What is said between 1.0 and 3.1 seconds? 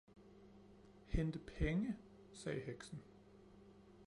"Hente penge!" sagde heksen